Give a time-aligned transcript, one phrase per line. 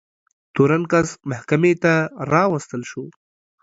[0.53, 1.93] تورن کس محکمې ته
[2.31, 3.03] راوستل شو.